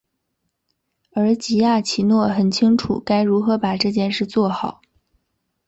[1.13, 4.81] 而吉亚奇诺很清楚该如何把这件事做好。